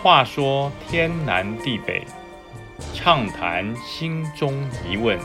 [0.00, 2.06] 话说天南地北，
[2.94, 4.54] 畅谈心中
[4.88, 5.18] 疑问，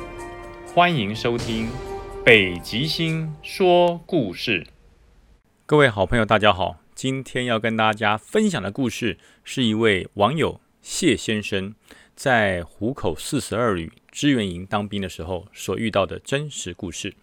[0.74, 1.68] 欢迎收听
[2.26, 4.64] 《北极星说故事》。
[5.68, 11.76] 各位好朋友，大家好，今天要跟大家分享的故事是一位网友谢先生
[12.16, 17.14] 在湖口四十二旅支援营当兵的时候所遇到的真实故事。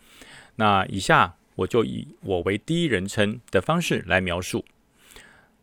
[0.55, 4.65] 那以下我就以我为第一人称的方式来描述。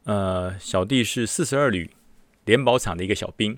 [0.07, 1.91] 呃，小弟是四十二旅
[2.45, 3.57] 联保厂的一个小兵。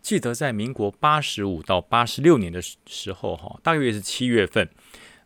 [0.00, 4.70] 记得在民国八十五到八十六年的时候，哈，大约是七月份，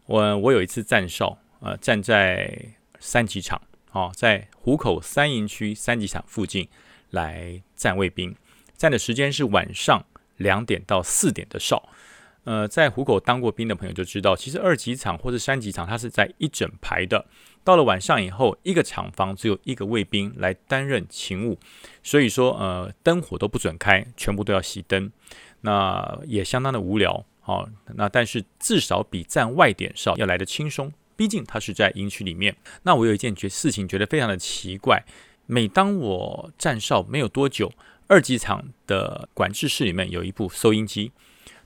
[0.07, 3.61] 我我有一次站哨，呃，站在三级场，
[3.93, 6.67] 哦，在湖口三营区三级场附近
[7.11, 8.35] 来站卫兵，
[8.75, 10.07] 站的时间是晚上
[10.39, 11.91] 两点到四点的哨。
[12.45, 17.27] 呃，在虎口当过兵的朋友就知道，其实二级场或者三级场，它是在一整排的。
[17.65, 21.59] 到了晚上以后，一个厂房只有一个卫兵来担任勤务，
[22.03, 25.11] 所以说，呃，灯火都不准开，全部都要熄灯。
[25.63, 32.55] 那也相当的无聊，好，那但是至少比站外点哨要来的轻松，毕竟它是在营区里面。
[32.83, 35.03] 那我有一件觉事情觉得非常的奇怪，
[35.47, 37.73] 每当我站哨没有多久，
[38.07, 41.13] 二级场的管制室里面有一部收音机。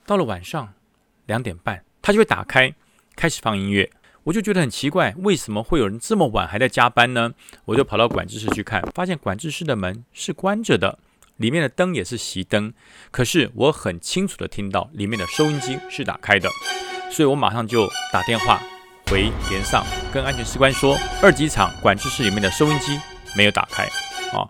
[0.09, 0.73] 到了晚上
[1.27, 2.73] 两点半，他就会打开，
[3.15, 3.91] 开始放音乐。
[4.23, 7.31] 我就觉得很奇怪，为什么会有人这么晚还在加班呢？
[7.65, 10.97] 我就跑到管制室去看，发现管制室的门是关着的，
[11.37, 12.73] 里面的灯也是熄灯。
[13.11, 16.49] 可是我很清楚的听到里面的收音机是打开的，
[17.11, 18.59] 所以我马上就打电话
[19.11, 22.99] 回连上，跟安全士官说，二级厂管制室里面的收音机
[23.37, 23.83] 没有打开。
[24.35, 24.49] 啊，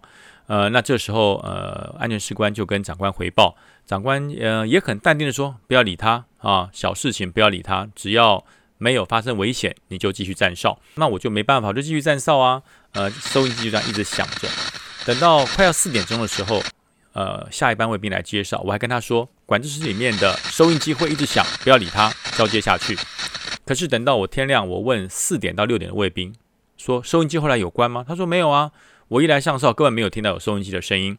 [0.50, 3.55] 呃，那这时候呃，安全士官就跟长官回报。
[3.86, 8.44] 长官呃也很淡定的说：“不要理他啊，小事情不要理他，只要
[8.80, 10.80] 没有发生危险，你就继续站哨。
[10.95, 12.64] 那我就没办法，就继续站哨啊。
[12.94, 14.47] 呃，收音机就这样一直响着。
[15.05, 16.59] 等到快要四点钟的时候，
[17.14, 22.97] 呃，下一班卫兵来接哨，我还跟他说，管制室里面的收音机会一直响，不要理他，交接下去。
[23.67, 26.33] 可是等到我天亮，我问四点到六点的卫兵
[26.76, 28.04] 说，收音机后来有关吗？
[28.08, 28.71] 他说没有啊，
[29.09, 31.17] 我一来上哨根本没有听到有收音机的声音。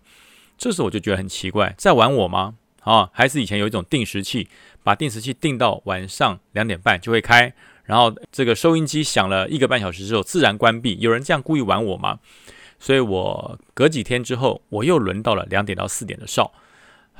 [0.56, 2.55] 这时候我就觉得很奇怪，在玩我吗？
[2.83, 4.49] 啊，还是以前有一种定时器，
[4.83, 7.53] 把定时器定到晚上两点半就会开，
[7.84, 10.99] 然后这个收音机响了一个半小时之后自然关闭。
[11.01, 12.19] 有人这样故意玩我吗？
[12.78, 16.53] 所以我隔几天之后，我又轮到了两点到四点的哨，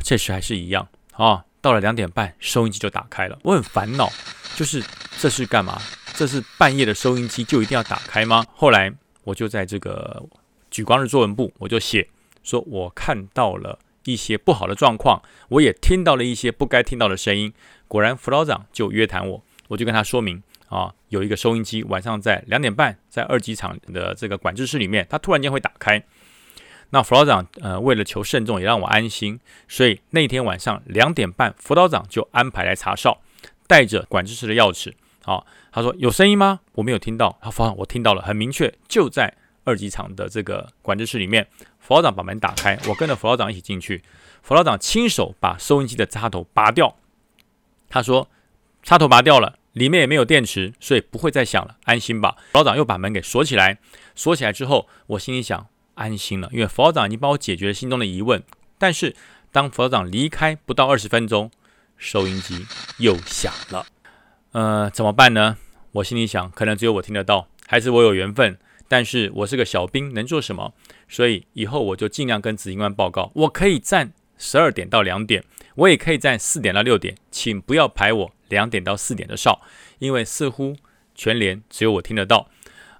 [0.03, 1.45] 这时还是一样啊。
[1.61, 3.39] 到了两点半，收音机就打开了。
[3.43, 4.11] 我很烦恼，
[4.57, 4.83] 就是
[5.19, 5.79] 这是干嘛？
[6.15, 8.47] 这是半夜的收音机就一定要打开吗？
[8.55, 8.91] 后来
[9.25, 10.23] 我就在这个
[10.71, 12.09] 举光日作文部，我就写
[12.43, 13.79] 说，我看到了。
[14.05, 15.21] 一些不好的状况，
[15.51, 17.53] 我也听到了一些不该听到的声音。
[17.87, 26.03] 果然，辅导长就约谈我，我就跟他说明啊，有一个收音机晚上在两点半在二级厂的这个管制室里面，他突然间会打开。
[26.89, 29.39] 那辅导长呃为了求慎重，也让我安心，
[29.69, 33.21] 所以那天晚上两点半，辅导长就安排来查哨，
[33.67, 34.95] 带着管制室的钥匙。
[35.23, 36.61] 好，他说有声音吗？
[36.73, 37.39] 我没有听到。
[37.43, 41.47] 他说我听到了，很明确，就在二级厂的这个管制室里面。
[41.79, 44.03] 辅导长把门打开，我跟着辅导长一起进去。
[44.43, 46.97] 辅导长亲手把收音机的插头拔掉。
[47.89, 48.29] 他说
[48.85, 53.79] ：“插头拔掉了，里面也没有电池，所以不会再响了，安心吧。”辅导长又把门给锁起来。
[54.15, 58.43] 锁起来之后，我心里想：安心了，因为辅导长已经帮我解决了心中的疑问。
[58.79, 59.17] 但是
[59.51, 61.51] 当辅导长离开不到二十分钟，
[61.97, 62.67] 收音机
[62.99, 63.87] 又响了。
[64.53, 65.57] 呃，怎么办呢？
[65.93, 68.57] 我心里想，可能只有我听得到，还是我有缘分。
[68.91, 70.75] 但是我是个小兵，能做什么？
[71.09, 75.45] 所以以后我就尽量跟执行官报告，我可以站十二点到两点，
[75.77, 79.61] 我也可以站四点到六点，请不要排我两点到四点的哨，
[80.01, 80.75] 因为似乎
[81.15, 82.49] 全连只有我听得到。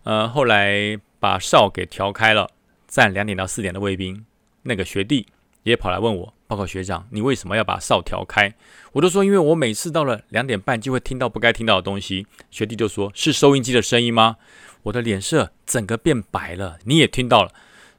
[0.05, 2.49] 呃，后来把哨给调开了，
[2.87, 4.25] 站两点到四点的卫兵，
[4.63, 5.27] 那个学弟
[5.65, 8.55] 也跑来问我，报告学长，你为什么要把哨调开？
[8.93, 12.29] 我都说，因为我每次到了两点半就会听到不该听到的东西。
[12.53, 14.37] 学弟就说，是收音机的声音吗？
[14.85, 17.53] 我的脸色整个变白了，你也听到了，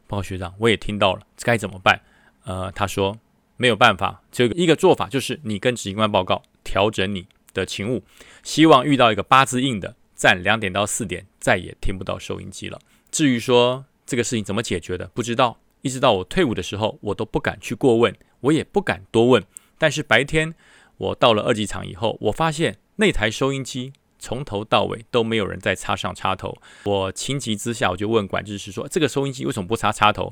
[0.07, 2.01] 报告学长，我也听到了，该怎么办？
[2.43, 3.19] 呃，他说
[3.57, 8.03] 没有办法，只有一个做法，就是你跟执行官报告，调整你的勤务，
[8.43, 12.79] 希望遇到一个八字硬的，站两点到四点，再也听不到收音机了。
[13.11, 19.43] 至于说这个事情怎么解决的，不知道，一直到我退伍的时候，我都不敢去过问，我也不敢多问。
[19.77, 20.55] 但是白天
[20.97, 23.93] 我到了二级厂以后，我发现那台收音机。
[24.21, 30.31] 从头到尾都没有人再插上插头，我情急之下我就问管制师说：“这个收音机为什么不插插头？”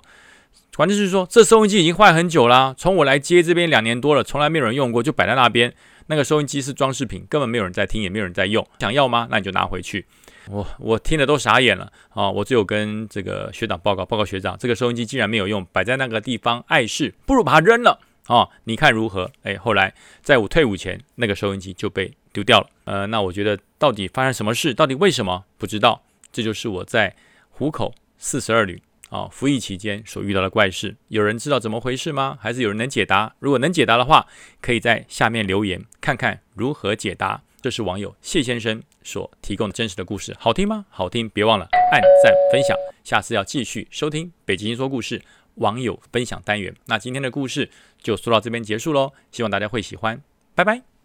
[0.78, 5.74] 管制师说：“这收音机已经坏很久啦，从我来接这边两年多了，从来没有人用过，就摆在那边。
[6.08, 8.66] 那个收音机是装饰品，根本没有人在听，也没有人在用。
[8.80, 9.28] 想要吗？
[9.30, 10.06] 那你就拿回去。”
[10.50, 12.28] 我我听了都傻眼了啊！
[12.28, 18.48] 我只有跟这个学长报告，报告学长，这个收音机既然没有用，摆在那个地方碍事，不如把它扔了啊！
[18.64, 19.30] 你看如何？
[19.44, 19.94] 哎，后来
[20.24, 22.70] 在我退伍前，那个收音机就被丢掉了。
[22.86, 24.74] 呃，那我觉得到底发生什么事？
[24.74, 25.46] 到底为什么？
[25.58, 26.04] 不知道。
[26.32, 27.16] 这就是我在
[27.50, 28.82] 虎口四十二旅。
[29.10, 32.38] 啊，服役期间所遇到的怪事，有人知道怎么回事吗？
[32.40, 33.34] 还是有人能解答？
[33.40, 34.28] 如果能解答的话，
[34.62, 37.42] 可以在下面留言，看看如何解答。
[37.60, 40.86] 这是网友谢先生所提供的真实的故事，好听吗？
[40.92, 42.78] 好听，别忘了按赞分享。
[43.04, 45.20] 下次要继续收听北极星说故事
[45.56, 46.76] 网友分享单元。
[46.86, 47.68] 那今天的故事
[48.00, 50.22] 就说到这边结束喽，希望大家会喜欢，
[50.54, 50.99] 拜拜。